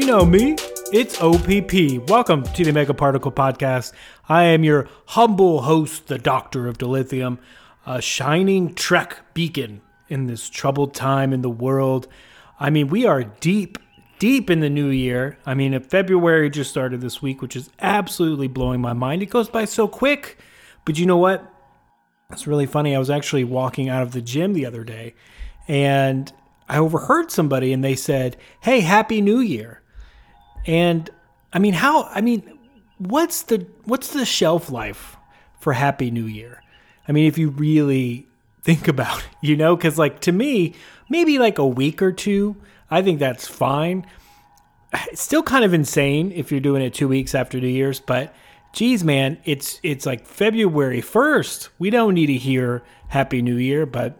[0.00, 0.56] You know me.
[0.94, 2.08] It's OPP.
[2.08, 3.92] Welcome to the Omega Particle Podcast.
[4.30, 7.36] I am your humble host, the Doctor of Dilithium,
[7.84, 12.08] a shining Trek beacon in this troubled time in the world.
[12.58, 13.76] I mean, we are deep,
[14.18, 15.36] deep in the new year.
[15.44, 19.22] I mean, February just started this week, which is absolutely blowing my mind.
[19.22, 20.38] It goes by so quick.
[20.86, 21.44] But you know what?
[22.32, 22.96] It's really funny.
[22.96, 25.14] I was actually walking out of the gym the other day
[25.68, 26.32] and
[26.70, 29.79] I overheard somebody and they said, Hey, Happy New Year.
[30.66, 31.08] And
[31.52, 32.04] I mean, how?
[32.04, 32.58] I mean,
[32.98, 35.16] what's the what's the shelf life
[35.58, 36.62] for Happy New Year?
[37.08, 38.28] I mean, if you really
[38.62, 40.74] think about it, you know, because like to me,
[41.08, 42.56] maybe like a week or two,
[42.90, 44.06] I think that's fine.
[45.10, 48.34] It's still kind of insane if you're doing it two weeks after New Year's, but
[48.72, 51.70] geez, man, it's it's like February first.
[51.78, 54.18] We don't need to hear Happy New Year, but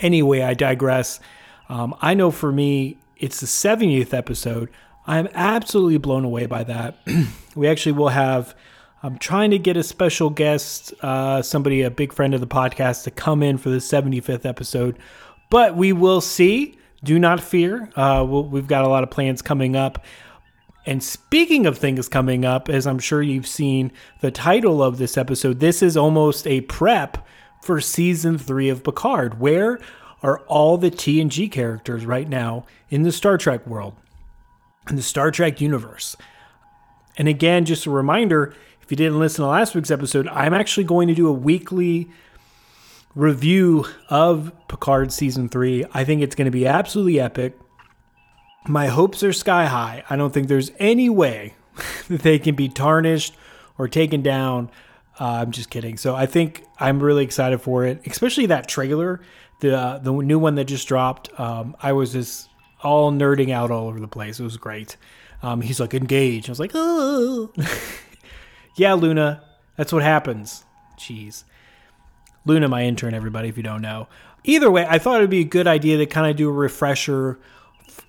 [0.00, 1.20] anyway, I digress.
[1.68, 4.70] Um, I know for me, it's the 70th episode.
[5.06, 6.98] I'm absolutely blown away by that.
[7.54, 8.54] we actually will have,
[9.02, 13.04] I'm trying to get a special guest, uh, somebody, a big friend of the podcast,
[13.04, 14.98] to come in for the 75th episode,
[15.50, 16.78] but we will see.
[17.04, 17.90] Do not fear.
[17.94, 20.04] Uh, we'll, we've got a lot of plans coming up.
[20.86, 25.16] And speaking of things coming up, as I'm sure you've seen the title of this
[25.16, 27.26] episode, this is almost a prep
[27.62, 29.38] for season three of Picard.
[29.40, 29.78] Where
[30.22, 33.94] are all the TNG characters right now in the Star Trek world?
[34.88, 36.16] In the Star Trek universe.
[37.16, 40.84] And again, just a reminder if you didn't listen to last week's episode, I'm actually
[40.84, 42.08] going to do a weekly
[43.16, 45.84] review of Picard season three.
[45.92, 47.58] I think it's going to be absolutely epic.
[48.68, 50.04] My hopes are sky high.
[50.08, 51.54] I don't think there's any way
[52.08, 53.34] that they can be tarnished
[53.78, 54.70] or taken down.
[55.18, 55.96] Uh, I'm just kidding.
[55.96, 59.20] So I think I'm really excited for it, especially that trailer,
[59.60, 61.28] the uh, the new one that just dropped.
[61.40, 62.50] Um, I was just
[62.86, 64.40] all nerding out all over the place.
[64.40, 64.96] It was great.
[65.42, 66.48] Um, he's like, engage.
[66.48, 67.52] I was like, oh.
[68.76, 69.42] yeah, Luna.
[69.76, 70.64] That's what happens.
[70.98, 71.44] Jeez.
[72.44, 74.08] Luna, my intern, everybody, if you don't know.
[74.44, 76.52] Either way, I thought it would be a good idea to kind of do a
[76.52, 77.38] refresher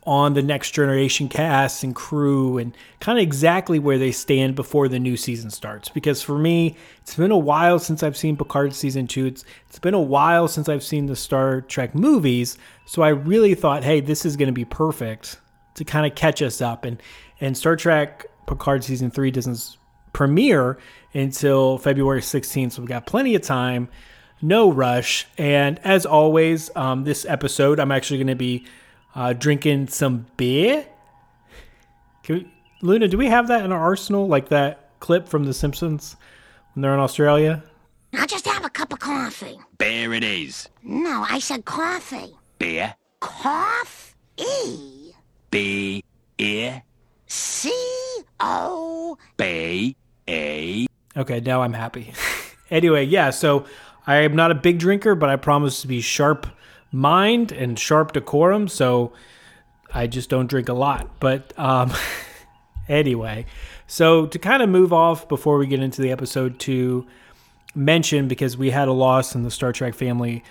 [0.03, 4.87] on the next generation cast and crew and kind of exactly where they stand before
[4.87, 5.89] the new season starts.
[5.89, 9.25] Because for me, it's been a while since I've seen Picard season two.
[9.25, 12.57] It's it's been a while since I've seen the Star Trek movies.
[12.85, 15.39] So I really thought, hey, this is going to be perfect
[15.75, 16.85] to kind of catch us up.
[16.85, 17.01] And
[17.41, 19.77] and Star Trek Picard season three doesn't
[20.13, 20.77] premiere
[21.13, 23.89] until February 16th, so we've got plenty of time.
[24.41, 25.27] No rush.
[25.37, 28.65] And as always, um, this episode, I'm actually going to be
[29.15, 30.85] uh, drinking some beer.
[32.27, 32.47] We,
[32.81, 34.27] Luna, do we have that in our arsenal?
[34.27, 36.15] Like that clip from The Simpsons
[36.73, 37.63] when they're in Australia?
[38.13, 39.57] I'll just have a cup of coffee.
[39.77, 40.69] Beer it is.
[40.83, 42.35] No, I said coffee.
[42.59, 42.95] Beer.
[43.19, 44.13] Coffee.
[45.51, 46.03] B.
[46.37, 46.83] Ear.
[47.27, 47.71] C
[48.39, 49.17] O.
[49.37, 49.95] B.
[50.27, 50.87] A.
[51.15, 52.13] Okay, now I'm happy.
[52.69, 53.65] anyway, yeah, so
[54.05, 56.47] I am not a big drinker, but I promise to be sharp
[56.97, 59.13] mind and sharp decorum, so
[59.93, 61.19] I just don't drink a lot.
[61.19, 61.93] But um,
[62.89, 63.45] anyway,
[63.85, 67.05] so to kind of move off before we get into the episode, to
[67.75, 70.43] mention because we had a loss in the Star Trek family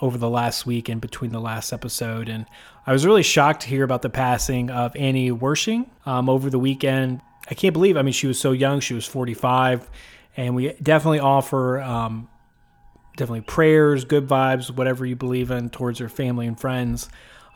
[0.00, 2.46] over the last week and between the last episode, and
[2.86, 6.58] I was really shocked to hear about the passing of Annie Wersching um, over the
[6.58, 7.20] weekend.
[7.50, 7.96] I can't believe.
[7.96, 9.88] I mean, she was so young; she was 45,
[10.36, 12.28] and we definitely offer um,
[13.16, 17.08] definitely prayers, good vibes, whatever you believe in towards her family and friends.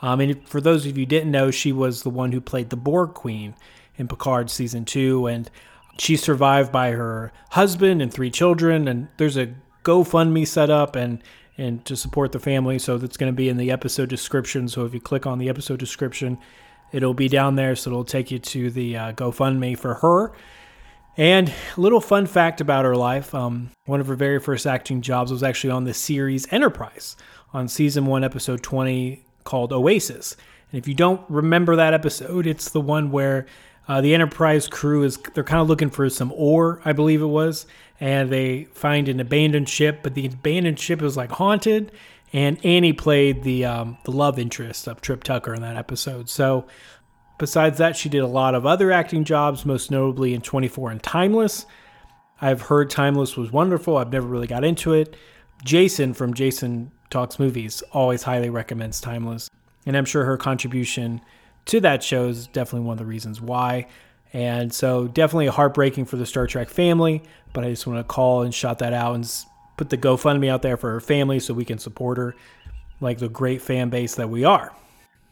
[0.02, 2.76] Um, and for those of you didn't know, she was the one who played the
[2.76, 3.54] Borg Queen
[3.96, 5.50] in Picard season two, and
[5.98, 8.88] she's survived by her husband and three children.
[8.88, 9.54] And there's a
[9.84, 11.22] GoFundMe set up and
[11.58, 14.68] and to support the family, so that's going to be in the episode description.
[14.68, 16.36] So if you click on the episode description,
[16.92, 17.74] it'll be down there.
[17.74, 20.32] So it'll take you to the uh, GoFundMe for her
[21.16, 25.00] and a little fun fact about her life um, one of her very first acting
[25.00, 27.16] jobs was actually on the series Enterprise
[27.52, 30.36] on season one, episode 20, called Oasis.
[30.70, 33.46] And if you don't remember that episode, it's the one where
[33.88, 37.26] uh, the Enterprise crew is, they're kind of looking for some ore, I believe it
[37.26, 37.66] was,
[38.00, 41.92] and they find an abandoned ship, but the abandoned ship is like haunted.
[42.32, 46.28] And Annie played the um, the love interest of Trip Tucker in that episode.
[46.28, 46.66] So
[47.38, 51.02] Besides that, she did a lot of other acting jobs, most notably in 24 and
[51.02, 51.66] Timeless.
[52.40, 53.96] I've heard Timeless was wonderful.
[53.96, 55.16] I've never really got into it.
[55.64, 59.50] Jason from Jason Talks Movies always highly recommends Timeless.
[59.84, 61.20] And I'm sure her contribution
[61.66, 63.86] to that show is definitely one of the reasons why.
[64.32, 67.22] And so, definitely heartbreaking for the Star Trek family.
[67.52, 69.30] But I just want to call and shout that out and
[69.76, 72.34] put the GoFundMe out there for her family so we can support her
[73.00, 74.74] like the great fan base that we are.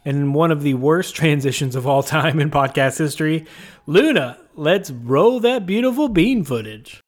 [0.04, 3.46] And one of the worst transitions of all time in podcast history,
[3.86, 7.00] Luna, let's roll that beautiful bean footage.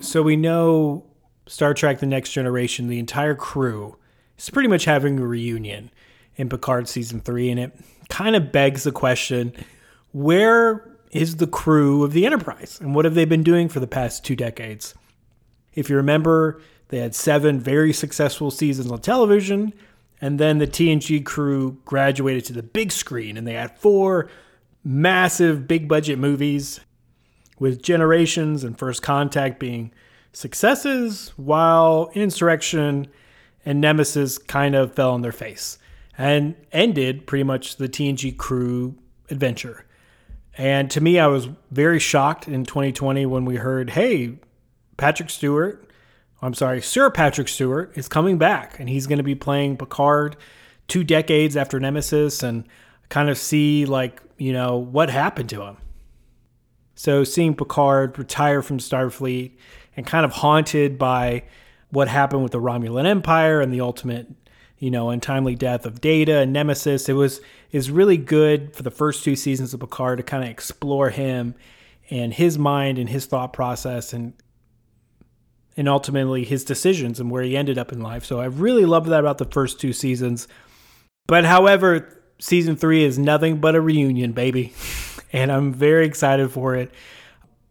[0.00, 1.04] So we know
[1.46, 3.96] Star Trek The Next Generation, the entire crew
[4.36, 5.90] is pretty much having a reunion
[6.36, 7.72] in Picard season three, and it
[8.08, 9.52] kind of begs the question
[10.12, 13.86] where is the crew of the Enterprise, and what have they been doing for the
[13.86, 14.94] past two decades?
[15.74, 19.72] If you remember, they had seven very successful seasons on television,
[20.20, 24.28] and then the TNG crew graduated to the big screen, and they had four
[24.84, 26.80] massive big budget movies
[27.58, 29.92] with Generations and First Contact being
[30.32, 33.06] successes, while Insurrection
[33.64, 35.78] and Nemesis kind of fell on their face
[36.16, 38.94] and ended pretty much the TNG crew
[39.30, 39.84] adventure.
[40.58, 44.38] And to me, I was very shocked in 2020 when we heard, hey,
[44.96, 45.88] Patrick Stewart,
[46.42, 50.36] I'm sorry, Sir Patrick Stewart is coming back and he's going to be playing Picard
[50.88, 52.66] two decades after Nemesis and
[53.08, 55.76] kind of see, like, you know, what happened to him.
[56.94, 59.52] So seeing Picard retire from Starfleet
[59.96, 61.44] and kind of haunted by
[61.90, 64.28] what happened with the Romulan Empire and the ultimate,
[64.80, 67.40] you know, untimely death of Data and Nemesis, it was
[67.70, 71.54] is really good for the first two seasons of Picard to kind of explore him
[72.08, 74.32] and his mind and his thought process and
[75.76, 78.24] and ultimately his decisions and where he ended up in life.
[78.24, 80.48] So I really loved that about the first two seasons.
[81.28, 84.72] But however, season three is nothing but a reunion, baby.
[85.32, 86.90] and I'm very excited for it.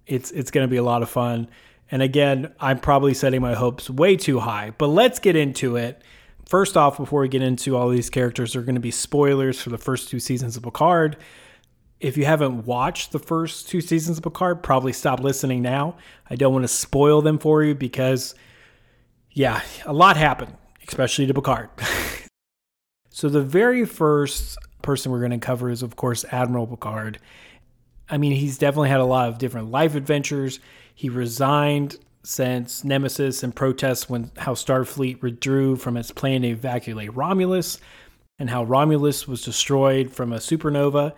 [0.06, 1.50] It's it's going to be a lot of fun.
[1.92, 4.74] And again, I'm probably setting my hopes way too high.
[4.78, 6.04] But let's get into it.
[6.50, 9.62] First off, before we get into all these characters, there are going to be spoilers
[9.62, 11.16] for the first two seasons of Picard.
[12.00, 15.96] If you haven't watched the first two seasons of Picard, probably stop listening now.
[16.28, 18.34] I don't want to spoil them for you because,
[19.30, 20.56] yeah, a lot happened,
[20.88, 21.70] especially to Picard.
[23.12, 27.20] so, the very first person we're going to cover is, of course, Admiral Picard.
[28.10, 30.60] I mean, he's definitely had a lot of different life adventures.
[30.96, 32.00] He resigned
[32.30, 37.80] since Nemesis and protests when how Starfleet withdrew from its plan to evacuate Romulus
[38.38, 41.14] and how Romulus was destroyed from a supernova.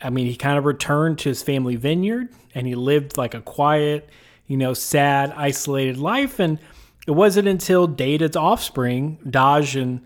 [0.00, 3.42] I mean, he kind of returned to his family vineyard and he lived like a
[3.42, 4.08] quiet,
[4.46, 6.38] you know, sad, isolated life.
[6.38, 6.58] And
[7.06, 10.00] it wasn't until Data's offspring, Dahj and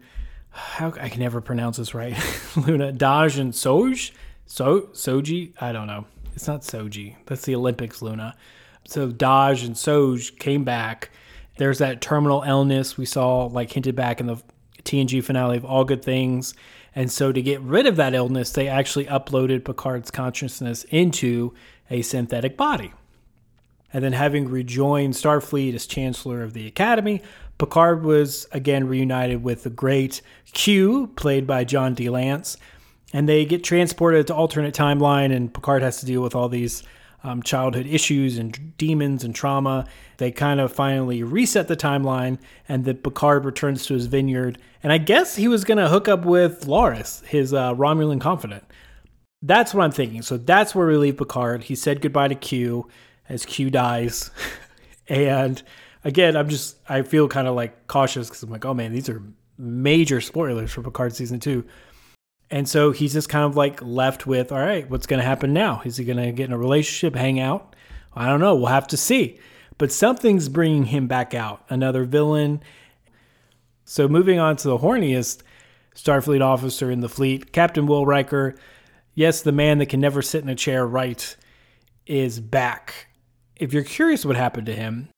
[0.51, 2.17] how I can never pronounce this right,
[2.57, 4.11] Luna, Dahj and Soj,
[4.47, 6.05] so Soji, I don't know.
[6.35, 7.15] It's not Soji.
[7.27, 8.35] That's the Olympics, Luna.
[8.85, 11.11] So Dahj and Soj came back.
[11.57, 14.43] There's that terminal illness we saw like hinted back in the
[14.85, 16.55] TNG finale of All Good Things.
[16.95, 21.55] And so to get rid of that illness, they actually uploaded Picard's consciousness into
[21.91, 22.93] a synthetic body.
[23.93, 27.23] And then having rejoined Starfleet as Chancellor of the Academy,
[27.59, 30.23] Picard was again reunited with the great
[30.53, 32.59] Q, played by John de Lancie.
[33.13, 36.83] And they get transported to alternate timeline, and Picard has to deal with all these
[37.25, 39.87] um, childhood issues and demons and trauma.
[40.19, 42.39] They kind of finally reset the timeline,
[42.69, 44.59] and that Picard returns to his vineyard.
[44.83, 48.65] And I guess he was going to hook up with Laris, his uh, Romulan confidant.
[49.41, 50.23] That's what I'm thinking.
[50.23, 51.65] So that's where we leave Picard.
[51.65, 52.89] He said goodbye to Q
[53.29, 54.31] as Q dies.
[55.09, 55.63] and
[56.05, 59.09] again, I'm just, I feel kind of like cautious because I'm like, oh man, these
[59.09, 59.23] are
[59.59, 61.65] major spoilers for Picard season two.
[62.53, 65.55] And so he's just kind of like left with, all right, what's going to happen
[65.55, 65.81] now?
[65.87, 67.75] Is he going to get in a relationship, hang out?
[68.15, 68.55] I don't know.
[68.55, 69.39] We'll have to see.
[69.79, 71.65] But something's bringing him back out.
[71.71, 72.63] Another villain.
[73.87, 75.41] So moving on to the horniest
[75.97, 78.55] Starfleet officer in the fleet, Captain Will Riker.
[79.15, 81.35] Yes, the man that can never sit in a chair right
[82.07, 83.09] is back.
[83.57, 85.09] If you're curious what happened to him,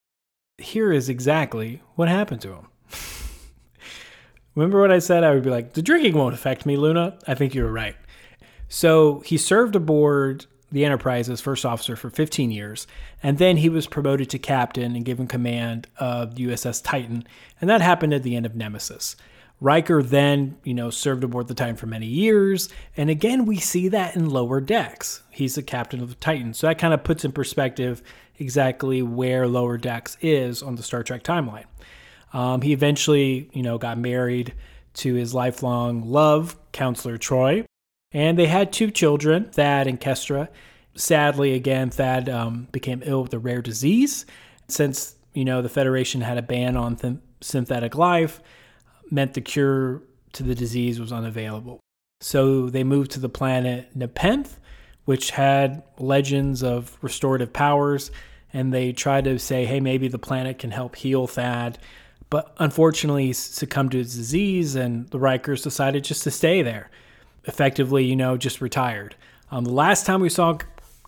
[0.59, 2.69] here is exactly what happened to him.
[4.55, 5.25] Remember what I said?
[5.25, 7.19] I would be like, the drinking won't affect me, Luna.
[7.27, 7.97] I think you were right.
[8.69, 12.87] So he served aboard the Enterprise as first officer for 15 years,
[13.23, 17.25] and then he was promoted to captain and given command of USS Titan,
[17.61, 19.15] and that happened at the end of Nemesis.
[19.61, 22.69] Riker then, you know, served aboard the Titan for many years.
[22.97, 25.23] And again, we see that in lower decks.
[25.31, 26.55] He's the captain of the Titan.
[26.55, 28.03] So that kind of puts in perspective
[28.39, 31.65] exactly where lower decks is on the Star Trek timeline.
[32.35, 34.53] Um, he eventually, you know, got married
[34.95, 37.65] to his lifelong love, Counselor Troi,
[38.13, 40.49] And they had two children, Thad and Kestra.
[40.97, 44.27] Sadly, again, Thad um, became ill with a rare disease.
[44.69, 48.41] Since, you know, the Federation had a ban on th- synthetic life,
[49.11, 51.81] meant the cure to the disease was unavailable.
[52.21, 54.59] So they moved to the planet Nepenthe,
[55.05, 58.11] which had legends of restorative powers,
[58.53, 61.79] and they tried to say, hey, maybe the planet can help heal Thad.
[62.35, 66.91] But unfortunately, succumbed to his disease, and the Rikers decided just to stay there.
[67.45, 69.15] Effectively, you know, just retired.
[69.53, 70.59] Um, the last time we saw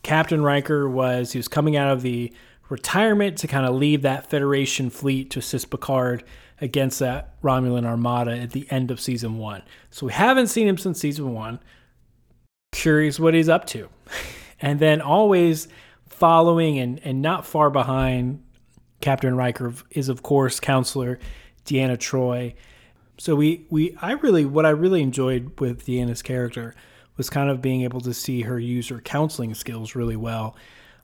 [0.04, 2.32] Captain Riker was he was coming out of the
[2.68, 6.22] retirement to kind of leave that Federation fleet to assist Picard
[6.60, 9.62] against that Romulan armada at the end of season one.
[9.90, 11.58] So we haven't seen him since season one.
[12.70, 13.88] Curious what he's up to.
[14.58, 15.68] And then always
[16.08, 18.42] following and, and not far behind
[19.00, 21.18] Captain Riker is of course counselor
[21.64, 22.54] Deanna Troi.
[23.18, 26.74] So we we I really what I really enjoyed with Deanna's character
[27.16, 30.56] was kind of being able to see her use her counseling skills really well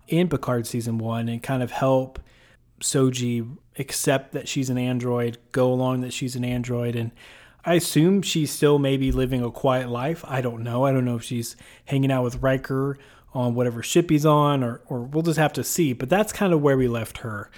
[0.09, 2.21] in Picard season 1 and kind of help
[2.81, 7.13] Soji accept that she's an android, go along that she's an android, and
[7.65, 10.25] I assume she's still maybe living a quiet life.
[10.27, 10.85] I don't know.
[10.85, 11.57] I don't know if she's
[11.87, 12.99] hanging out with Riker
[13.35, 15.93] on whatever ship he's on, or, or we'll just have to see.
[15.93, 17.51] But that's kind of where we left her.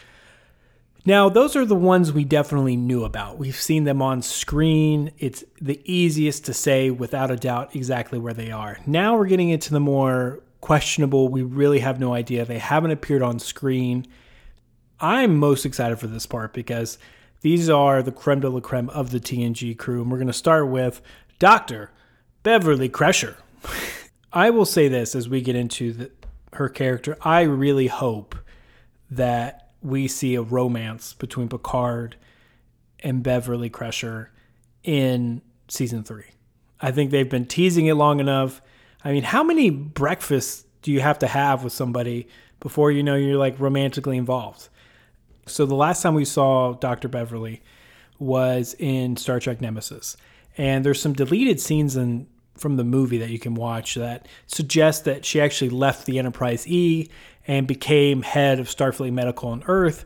[1.06, 3.38] Now, those are the ones we definitely knew about.
[3.38, 5.12] We've seen them on screen.
[5.18, 8.78] It's the easiest to say without a doubt exactly where they are.
[8.86, 11.28] Now we're getting into the more questionable.
[11.28, 12.46] We really have no idea.
[12.46, 14.06] They haven't appeared on screen.
[14.98, 16.96] I'm most excited for this part because
[17.42, 20.00] these are the creme de la creme of the TNG crew.
[20.00, 21.02] And we're going to start with
[21.38, 21.90] Dr.
[22.42, 23.36] Beverly Crusher.
[24.32, 26.10] I will say this as we get into the,
[26.54, 27.18] her character.
[27.20, 28.34] I really hope
[29.10, 32.16] that we see a romance between Picard
[33.00, 34.30] and Beverly Crusher
[34.82, 36.24] in season three.
[36.80, 38.62] I think they've been teasing it long enough.
[39.04, 42.26] I mean, how many breakfasts do you have to have with somebody
[42.60, 44.68] before you know you're like romantically involved?
[45.46, 47.08] So the last time we saw Dr.
[47.08, 47.62] Beverly
[48.18, 50.16] was in Star Trek Nemesis.
[50.56, 52.26] And there's some deleted scenes in
[52.56, 56.66] from the movie that you can watch that suggest that she actually left the Enterprise
[56.68, 57.08] E
[57.46, 60.04] and became head of Starfleet Medical on Earth,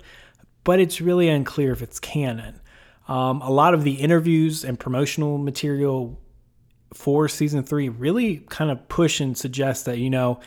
[0.64, 2.60] but it's really unclear if it's canon.
[3.06, 6.20] Um, a lot of the interviews and promotional material
[6.92, 10.40] for season three really kind of push and suggest that, you know,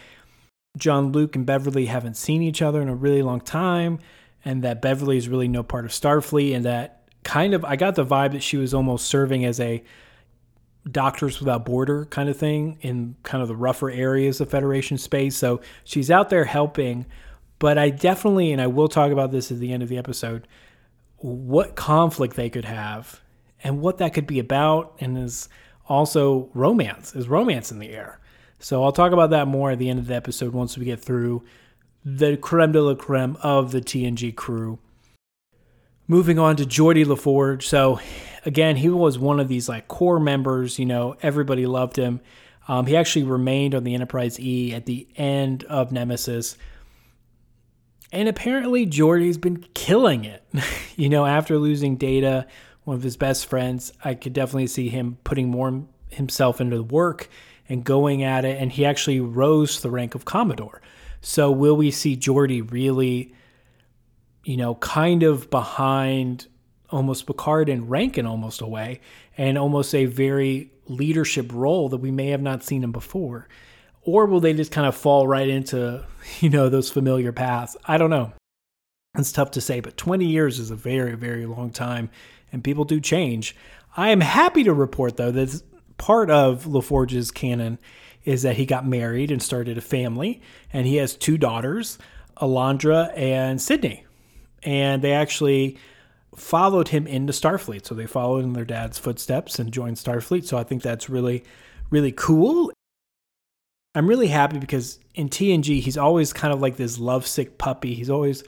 [0.78, 4.00] Jean-Luc and Beverly haven't seen each other in a really long time
[4.44, 7.96] and that Beverly is really no part of Starfleet, and that kind of I got
[7.96, 9.84] the vibe that she was almost serving as a
[10.90, 15.36] Doctors Without Border kind of thing in kind of the rougher areas of Federation space.
[15.36, 17.06] So she's out there helping,
[17.60, 20.48] but I definitely, and I will talk about this at the end of the episode,
[21.18, 23.22] what conflict they could have
[23.64, 25.48] and what that could be about, and is
[25.88, 27.16] also romance.
[27.16, 28.20] Is romance in the air?
[28.58, 31.00] So I'll talk about that more at the end of the episode once we get
[31.00, 31.44] through
[32.04, 34.80] the creme de la creme of the TNG crew.
[36.12, 37.64] Moving on to Geordi LaForge.
[37.64, 38.02] So,
[38.46, 40.78] again, he was one of these like core members.
[40.78, 42.20] You know, everybody loved him.
[42.68, 46.58] Um, he actually remained on the Enterprise E at the end of Nemesis.
[48.12, 50.44] And apparently, Geordi's been killing it.
[50.98, 52.46] you know, after losing Data,
[52.84, 56.84] one of his best friends, I could definitely see him putting more himself into the
[56.84, 57.30] work
[57.70, 58.62] and going at it.
[58.62, 60.82] And he actually rose to the rank of Commodore.
[61.22, 63.34] So will we see Geordi really,
[64.44, 66.48] you know, kind of behind
[66.90, 69.02] almost Picard and Rankin almost away,
[69.38, 73.48] and almost a very leadership role that we may have not seen him before?
[74.04, 76.04] Or will they just kind of fall right into,
[76.40, 77.78] you know, those familiar paths?
[77.86, 78.34] I don't know.
[79.18, 82.10] It's tough to say, but 20 years is a very, very long time,
[82.52, 83.56] and people do change.
[83.98, 85.62] I am happy to report, though, that
[85.98, 87.78] part of LaForge's canon
[88.24, 91.98] is that he got married and started a family, and he has two daughters,
[92.38, 94.06] Alondra and Sydney.
[94.64, 95.78] And they actually
[96.36, 97.86] followed him into Starfleet.
[97.86, 100.46] So they followed in their dad's footsteps and joined Starfleet.
[100.46, 101.44] So I think that's really,
[101.90, 102.72] really cool.
[103.94, 107.94] I'm really happy because in TNG, he's always kind of like this lovesick puppy.
[107.94, 108.44] He's always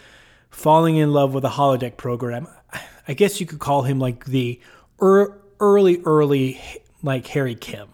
[0.50, 2.48] falling in love with a holodeck program.
[3.08, 4.62] I guess you could call him like the
[5.01, 6.62] early, early,
[7.01, 7.89] like Harry Kim.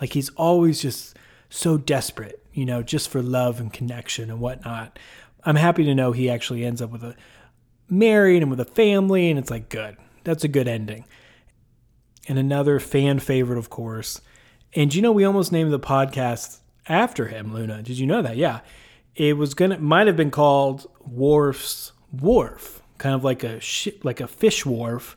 [0.00, 1.16] Like he's always just
[1.48, 4.98] so desperate, you know, just for love and connection and whatnot.
[5.44, 7.16] I'm happy to know he actually ends up with a
[7.90, 9.96] married and with a family, and it's like good.
[10.24, 11.04] That's a good ending.
[12.28, 14.20] and another fan favorite, of course.
[14.74, 17.82] And you know, we almost named the podcast after him, Luna.
[17.82, 18.36] Did you know that?
[18.36, 18.60] Yeah.
[19.16, 24.20] It was gonna might have been called Worf's Wharf, kind of like a shi like
[24.20, 25.16] a fish wharf,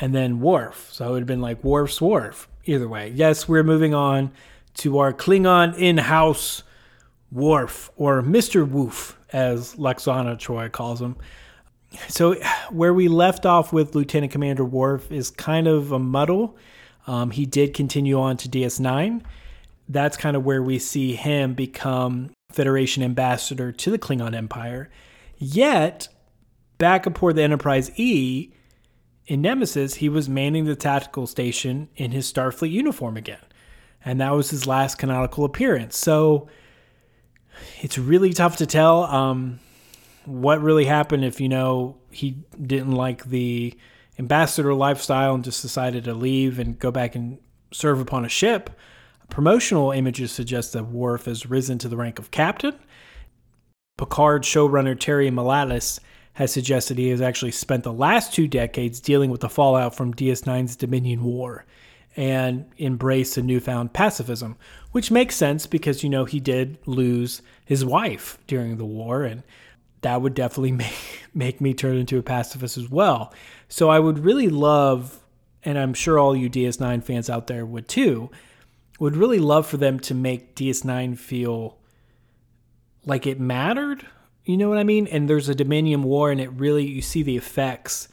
[0.00, 0.88] and then Wharf.
[0.92, 2.48] So it would have been like Worf's Wharf.
[2.64, 4.32] Either way, yes, we're moving on
[4.74, 6.62] to our Klingon in-house
[7.30, 11.16] Worf or Mister Woof, as Lwaxana Troi calls him.
[12.08, 12.34] So
[12.70, 16.56] where we left off with Lieutenant Commander Worf is kind of a muddle.
[17.06, 19.22] Um, he did continue on to DS9.
[19.88, 24.90] That's kind of where we see him become Federation ambassador to the Klingon Empire.
[25.38, 26.08] Yet,
[26.76, 28.52] back aboard the Enterprise E,
[29.26, 33.40] in Nemesis, he was manning the tactical station in his Starfleet uniform again.
[34.04, 35.98] And that was his last canonical appearance.
[35.98, 36.48] So
[37.80, 39.60] it's really tough to tell um,
[40.24, 43.74] what really happened if, you know, he didn't like the
[44.18, 47.38] ambassador lifestyle and just decided to leave and go back and
[47.72, 48.70] serve upon a ship.
[49.30, 52.74] Promotional images suggest that Worf has risen to the rank of captain.
[53.96, 56.00] Picard showrunner Terry Matalas
[56.34, 60.14] has suggested he has actually spent the last two decades dealing with the fallout from
[60.14, 61.66] DS9's Dominion War
[62.18, 64.56] and embrace a newfound pacifism,
[64.90, 69.44] which makes sense because, you know, he did lose his wife during the war, and
[70.00, 73.32] that would definitely make, make me turn into a pacifist as well.
[73.68, 75.20] So I would really love,
[75.62, 78.30] and I'm sure all you DS9 fans out there would too,
[78.98, 81.78] would really love for them to make DS9 feel
[83.06, 84.04] like it mattered.
[84.44, 85.06] You know what I mean?
[85.06, 88.08] And there's a Dominion War, and it really, you see the effects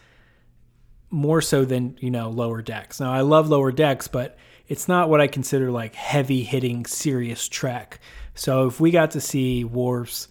[1.10, 3.00] more so than, you know, Lower Decks.
[3.00, 7.48] Now, I love Lower Decks, but it's not what I consider like heavy hitting, serious
[7.48, 8.00] Trek.
[8.34, 10.28] So if we got to see Worf's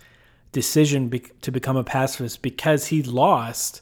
[0.52, 3.80] decision be- to become a pacifist because he lost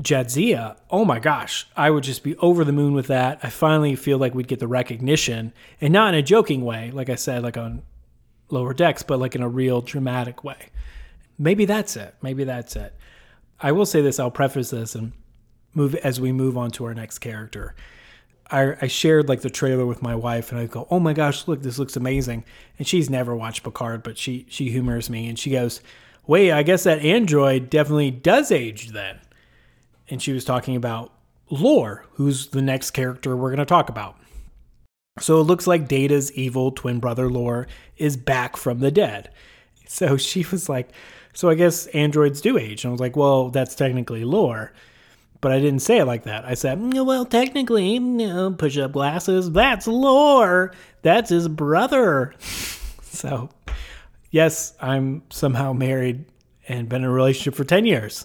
[0.00, 3.40] Jadzia, oh my gosh, I would just be over the moon with that.
[3.42, 7.10] I finally feel like we'd get the recognition, and not in a joking way, like
[7.10, 7.82] I said, like on
[8.50, 10.70] lower decks, but like in a real dramatic way.
[11.38, 12.14] Maybe that's it.
[12.22, 12.94] Maybe that's it.
[13.60, 14.18] I will say this.
[14.18, 15.12] I'll preface this and
[15.74, 17.74] move as we move on to our next character.
[18.50, 21.48] I, I shared like the trailer with my wife, and I go, "Oh my gosh,
[21.48, 22.44] look, this looks amazing!"
[22.78, 25.80] And she's never watched Picard, but she she humors me, and she goes,
[26.26, 29.18] "Wait, I guess that android definitely does age then."
[30.08, 31.12] And she was talking about
[31.48, 34.16] Lore, who's the next character we're going to talk about.
[35.20, 37.66] So it looks like Data's evil twin brother Lore
[37.98, 39.30] is back from the dead.
[39.84, 40.88] So she was like,
[41.34, 42.82] So I guess androids do age.
[42.82, 44.72] And I was like, Well, that's technically lore.
[45.42, 46.46] But I didn't say it like that.
[46.46, 50.72] I said, "Mm, Well, technically, know, push up glasses, that's lore.
[51.02, 52.32] That's his brother.
[53.02, 53.50] so,
[54.30, 56.24] yes, I'm somehow married
[56.68, 58.24] and been in a relationship for 10 years.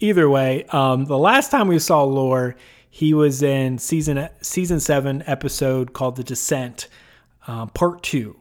[0.00, 2.56] Either way, um, the last time we saw Lore,
[2.90, 6.88] he was in season season seven episode called "The Descent,"
[7.46, 8.36] uh, part two,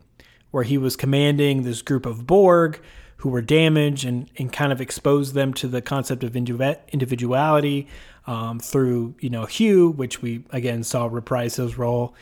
[0.49, 2.82] where he was commanding this group of Borg
[3.22, 7.88] who were damaged and, and kind of exposed them to the concept of individuality
[8.26, 12.16] um, through you know Hugh, which we again saw reprise his role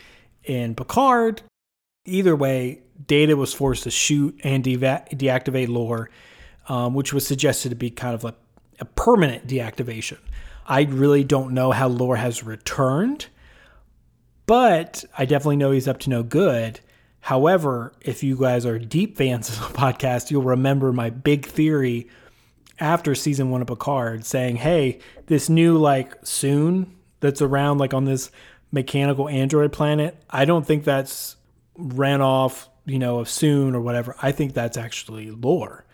[0.44, 1.42] in Picard.
[2.06, 6.10] Either way, Data was forced to shoot and deva- deactivate Lore,
[6.68, 8.36] um, which was suggested to be kind of like
[8.82, 10.18] a permanent deactivation.
[10.68, 13.28] I really don't know how Lore has returned,
[14.46, 16.82] but I definitely know he's up to no good.
[17.30, 22.08] However, if you guys are deep fans of the podcast, you'll remember my big theory
[22.80, 26.88] after season one of Picard saying, hey, this new like Soong
[27.20, 28.32] that's around like on this
[28.72, 31.36] mechanical android planet, I don't think that's
[31.78, 34.16] ran off, you know, of Soong or whatever.
[34.20, 35.86] I think that's actually lore.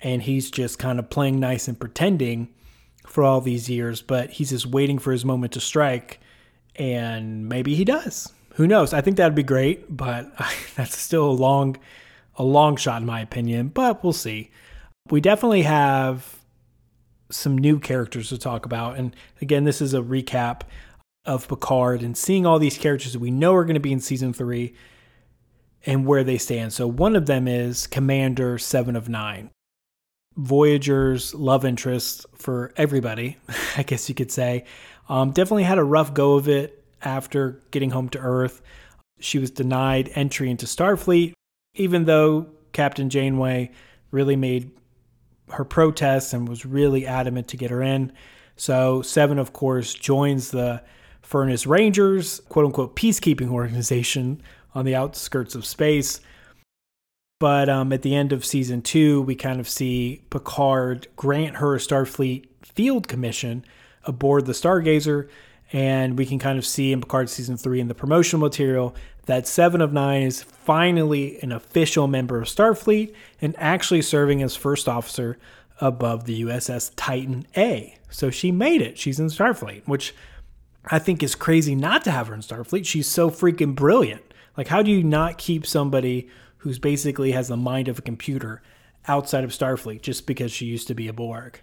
[0.00, 2.46] And he's just kind of playing nice and pretending
[3.06, 6.20] for all these years, but he's just waiting for his moment to strike.
[6.76, 8.34] And maybe he does.
[8.58, 8.92] Who knows?
[8.92, 10.32] I think that'd be great, but
[10.74, 11.76] that's still a long,
[12.34, 13.68] a long shot in my opinion.
[13.68, 14.50] But we'll see.
[15.10, 16.40] We definitely have
[17.30, 20.62] some new characters to talk about, and again, this is a recap
[21.24, 24.00] of Picard and seeing all these characters that we know are going to be in
[24.00, 24.74] season three
[25.86, 26.72] and where they stand.
[26.72, 29.50] So one of them is Commander Seven of Nine.
[30.36, 33.36] Voyager's love interest for everybody,
[33.76, 34.64] I guess you could say.
[35.08, 38.62] Um, definitely had a rough go of it after getting home to Earth.
[39.20, 41.32] She was denied entry into Starfleet,
[41.74, 43.70] even though Captain Janeway
[44.10, 44.70] really made
[45.50, 48.12] her protests and was really adamant to get her in.
[48.56, 50.82] So, Seven, of course, joins the
[51.22, 54.42] Fenris Rangers, quote unquote, peacekeeping organization
[54.74, 56.20] on the outskirts of space.
[57.40, 61.74] But um, at the end of season two, we kind of see Picard grant her
[61.74, 63.64] a Starfleet field commission
[64.04, 65.28] aboard the Stargazer
[65.72, 68.94] And we can kind of see in Picard season three in the promotional material
[69.26, 74.56] that Seven of Nine is finally an official member of Starfleet and actually serving as
[74.56, 75.38] first officer
[75.80, 77.96] above the USS Titan A.
[78.08, 78.98] So she made it.
[78.98, 80.14] She's in Starfleet, which
[80.86, 82.86] I think is crazy not to have her in Starfleet.
[82.86, 84.22] She's so freaking brilliant.
[84.56, 86.28] Like, how do you not keep somebody
[86.58, 88.62] who's basically has the mind of a computer
[89.06, 91.60] outside of Starfleet just because she used to be a Borg?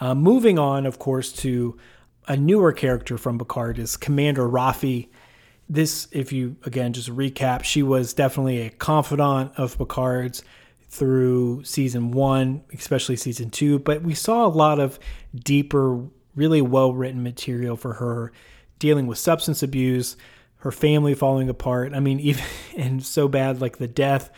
[0.00, 1.78] Uh, moving on, of course, to
[2.28, 5.08] a newer character from Picard is Commander Rafi.
[5.68, 10.44] This, if you again just recap, she was definitely a confidant of Picard's
[10.88, 13.78] through season one, especially season two.
[13.78, 14.98] But we saw a lot of
[15.34, 16.00] deeper,
[16.34, 18.32] really well written material for her
[18.78, 20.16] dealing with substance abuse,
[20.56, 21.94] her family falling apart.
[21.94, 22.44] I mean, even
[22.76, 24.30] and so bad like the death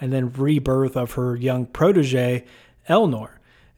[0.00, 2.44] and then rebirth of her young protege,
[2.88, 3.30] Elnor.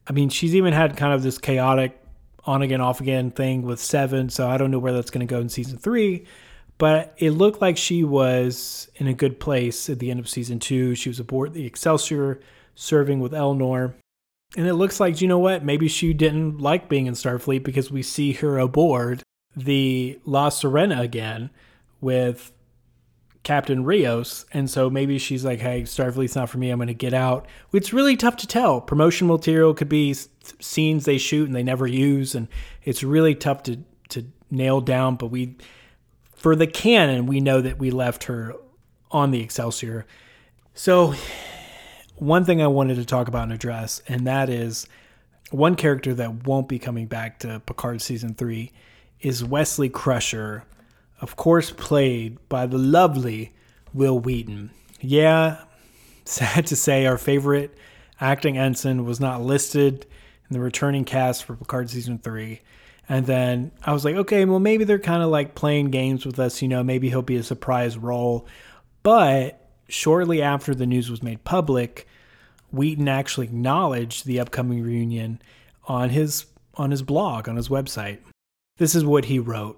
[0.07, 2.02] I mean, she's even had kind of this chaotic
[2.45, 4.29] on again, off again thing with Seven.
[4.29, 6.25] So I don't know where that's going to go in season three.
[6.77, 10.59] But it looked like she was in a good place at the end of season
[10.59, 10.95] two.
[10.95, 12.39] She was aboard the Excelsior,
[12.75, 13.93] serving with Elnor.
[14.57, 15.63] And it looks like, you know what?
[15.63, 19.23] Maybe she didn't like being in Starfleet because we see her aboard
[19.55, 21.49] the La Sirena again
[22.01, 22.51] with
[23.43, 24.45] Captain Rios.
[24.53, 26.69] And so maybe she's like, hey, Starfleet's not for me.
[26.69, 27.45] I'm going to get out.
[27.73, 28.79] It's really tough to tell.
[28.79, 30.15] Promotion material could be
[30.59, 32.35] scenes they shoot and they never use.
[32.35, 32.47] And
[32.83, 33.79] it's really tough to,
[34.09, 35.17] to nail down.
[35.17, 35.57] But we,
[36.35, 38.55] for the canon, we know that we left her
[39.11, 40.05] on the Excelsior.
[40.73, 41.13] So,
[42.15, 44.87] one thing I wanted to talk about and address, and that is
[45.51, 48.71] one character that won't be coming back to Picard season three
[49.19, 50.63] is Wesley Crusher
[51.21, 53.53] of course, played by the lovely
[53.93, 54.71] Wil Wheaton.
[54.99, 55.63] Yeah,
[56.25, 57.77] sad to say, our favorite
[58.19, 60.05] acting ensign was not listed
[60.49, 62.61] in the returning cast for Picard season three.
[63.09, 66.39] And then I was like, okay, well, maybe they're kind of like playing games with
[66.39, 68.47] us, you know, maybe he'll be a surprise role.
[69.03, 72.07] But shortly after the news was made public,
[72.71, 75.41] Wheaton actually acknowledged the upcoming reunion
[75.85, 76.45] on his
[76.75, 78.19] on his blog, on his website.
[78.77, 79.77] This is what he wrote.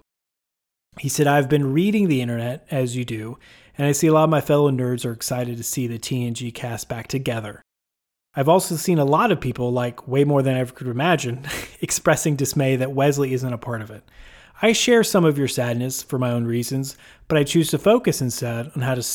[0.98, 3.38] He said, I've been reading the internet, as you do,
[3.76, 6.54] and I see a lot of my fellow nerds are excited to see the TNG
[6.54, 7.62] cast back together.
[8.34, 11.46] I've also seen a lot of people, like way more than I ever could imagine,
[11.80, 14.04] expressing dismay that Wesley isn't a part of it.
[14.62, 16.96] I share some of your sadness for my own reasons,
[17.28, 19.06] but I choose to focus instead on how to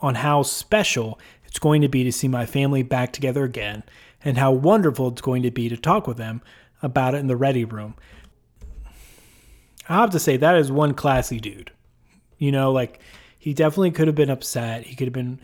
[0.00, 3.82] on how special it's going to be to see my family back together again
[4.24, 6.40] and how wonderful it's going to be to talk with them
[6.80, 7.94] about it in the ready room.
[9.90, 11.72] I have to say that is one classy dude.
[12.38, 13.00] You know, like
[13.38, 14.84] he definitely could have been upset.
[14.84, 15.40] He could have been,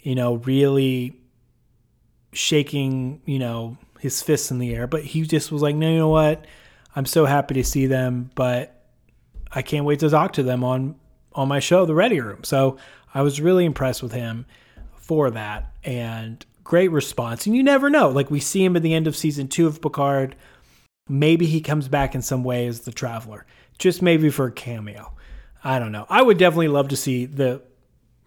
[0.00, 1.16] you know, really
[2.32, 5.98] shaking, you know, his fists in the air, but he just was like, "No, you
[5.98, 6.44] know what?
[6.96, 8.84] I'm so happy to see them, but
[9.52, 10.96] I can't wait to talk to them on
[11.32, 12.76] on my show, The Ready Room." So,
[13.14, 14.44] I was really impressed with him
[14.96, 17.46] for that and great response.
[17.46, 18.08] And you never know.
[18.08, 20.34] Like we see him at the end of season 2 of Picard,
[21.08, 23.46] maybe he comes back in some way as the traveler
[23.78, 25.12] just maybe for a cameo.
[25.62, 26.06] I don't know.
[26.08, 27.62] I would definitely love to see the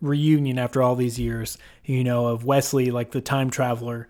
[0.01, 4.07] reunion after all these years, you know, of Wesley, like the time traveler.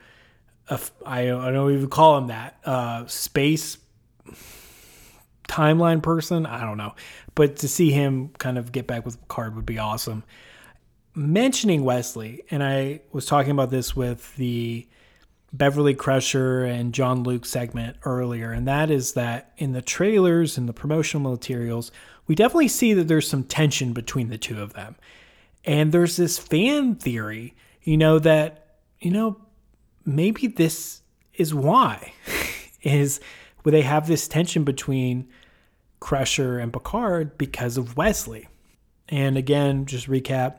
[1.05, 2.57] I don't even call him that.
[2.65, 3.77] Uh, space
[5.47, 6.45] timeline person.
[6.45, 6.93] I don't know.
[7.35, 10.23] But to see him kind of get back with Picard would be awesome.
[11.15, 14.87] Mentioning Wesley, and I was talking about this with the
[15.53, 20.73] Beverly Crusher and Jean-Luc segment earlier, and that is that in the trailers and the
[20.73, 21.91] promotional materials,
[22.27, 24.95] we definitely see that there's some tension between the two of them.
[25.63, 29.37] And there's this fan theory, you know, that, you know,
[30.05, 31.01] maybe this
[31.33, 32.13] is why
[32.81, 33.19] is
[33.63, 35.27] where they have this tension between
[35.99, 38.47] Crusher and Picard because of Wesley.
[39.09, 40.57] And again, just recap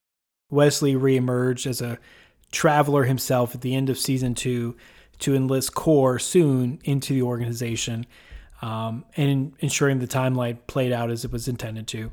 [0.50, 1.98] Wesley reemerged as a
[2.52, 4.76] Traveler himself at the end of season two
[5.18, 8.06] to enlist Kore Soong into the organization
[8.62, 12.10] um, and ensuring the timeline played out as it was intended to.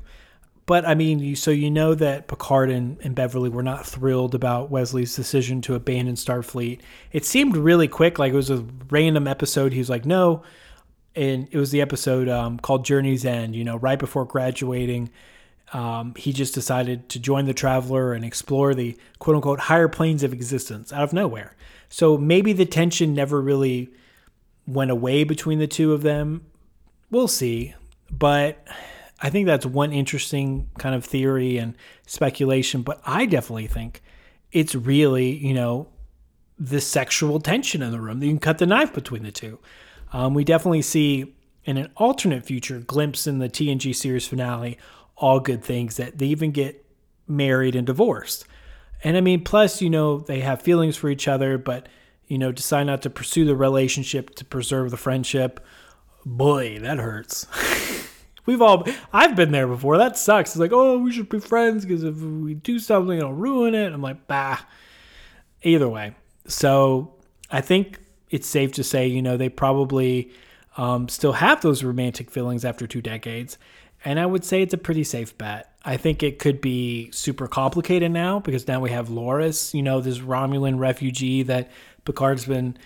[0.66, 4.68] But I mean, so you know that Picard and, and, Beverly were not thrilled about
[4.68, 6.80] Wesley's decision to abandon Starfleet.
[7.12, 9.72] It seemed really quick, like it was a random episode.
[9.72, 10.42] He was like, no.
[11.14, 15.10] And it was the episode um, called Journey's End, you know, right before graduating.
[15.72, 20.22] Um, he just decided to join the Traveler and explore the quote unquote higher planes
[20.22, 21.56] of existence out of nowhere.
[21.88, 23.90] So maybe the tension never really
[24.66, 26.46] went away between the two of them.
[27.10, 27.74] We'll see.
[28.10, 28.64] But
[29.20, 31.76] I think that's one interesting kind of theory and
[32.06, 32.82] speculation.
[32.82, 34.02] But I definitely think
[34.52, 35.88] it's really, you know,
[36.58, 38.22] the sexual tension in the room.
[38.22, 39.58] You can cut the knife between the two.
[40.12, 44.78] Um, we definitely see in an alternate future glimpse in the TNG series finale,
[45.16, 46.84] all good things that they even get
[47.26, 48.46] married and divorced.
[49.02, 51.88] And I mean, plus, you know, they have feelings for each other, but,
[52.26, 55.64] you know, decide not to pursue the relationship to preserve the friendship.
[56.24, 57.46] Boy, that hurts.
[58.46, 59.98] We've all, I've been there before.
[59.98, 60.50] That sucks.
[60.50, 63.92] It's like, oh, we should be friends because if we do something, it'll ruin it.
[63.92, 64.58] I'm like, bah.
[65.62, 66.14] Either way.
[66.46, 67.14] So
[67.50, 67.98] I think
[68.30, 70.30] it's safe to say, you know, they probably
[70.76, 73.58] um, still have those romantic feelings after two decades.
[74.06, 75.68] And I would say it's a pretty safe bet.
[75.84, 80.00] I think it could be super complicated now because now we have Laris, you know,
[80.00, 81.72] this Romulan refugee that
[82.04, 82.78] Picard's been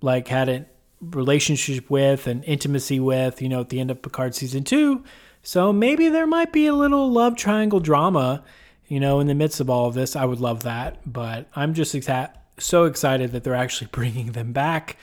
[0.00, 0.64] like had a
[1.02, 5.04] relationship with and intimacy with, you know, at the end of Picard season two.
[5.42, 8.42] So maybe there might be a little love triangle drama,
[8.88, 10.16] you know, in the midst of all of this.
[10.16, 11.00] I would love that.
[11.04, 14.96] But I'm just exa- so excited that they're actually bringing them back.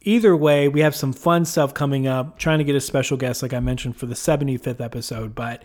[0.01, 2.37] Either way, we have some fun stuff coming up.
[2.37, 5.33] Trying to get a special guest, like I mentioned, for the 75th episode.
[5.33, 5.63] But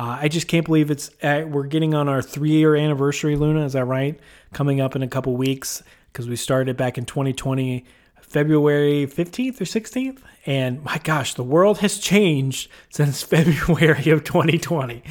[0.00, 3.66] uh, I just can't believe it's uh, we're getting on our three year anniversary, Luna.
[3.66, 4.18] Is that right?
[4.54, 7.84] Coming up in a couple weeks because we started back in 2020,
[8.22, 10.20] February 15th or 16th.
[10.46, 15.02] And my gosh, the world has changed since February of 2020.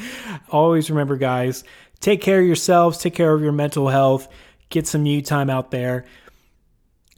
[0.49, 1.63] Always remember, guys,
[1.99, 4.27] take care of yourselves, take care of your mental health,
[4.69, 6.05] get some you time out there.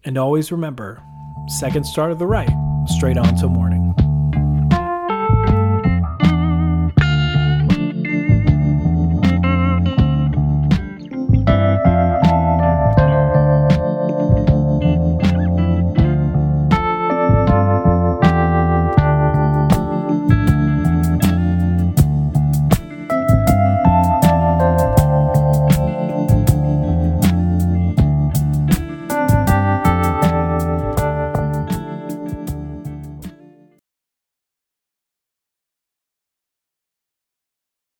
[0.04, 1.02] And always remember,
[1.48, 2.52] second start of the right,
[2.88, 3.71] straight on till morning.